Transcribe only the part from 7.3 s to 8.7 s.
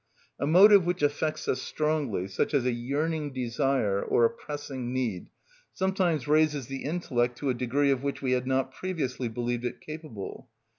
to a degree of which we had